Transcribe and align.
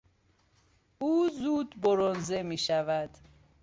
او 0.99 1.29
زود 1.29 1.81
برنزه 1.81 2.43
میشود. 2.43 3.09